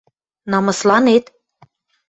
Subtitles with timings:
[0.51, 1.25] Намысланет?